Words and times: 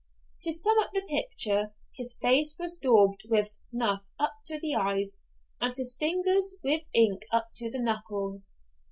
To 0.41 0.51
sum 0.51 0.79
up 0.79 0.89
the 0.95 1.03
picture, 1.07 1.75
his 1.93 2.17
face 2.19 2.55
was 2.57 2.73
daubed 2.75 3.21
with 3.29 3.51
snuff 3.53 4.07
up 4.17 4.33
to 4.47 4.59
the 4.59 4.73
eyes, 4.73 5.21
and 5.59 5.71
his 5.71 5.93
fingers 5.95 6.55
with 6.63 6.81
ink 6.91 7.21
up 7.31 7.49
to 7.57 7.69
the 7.69 7.77
knuckles. 7.77 8.55